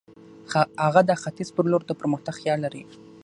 هغه 0.83 1.01
د 1.09 1.11
ختیځ 1.21 1.49
پر 1.55 1.65
لور 1.71 1.81
د 1.87 1.91
پرمختګ 1.99 2.33
خیال 2.41 2.59
لري. 2.65 2.83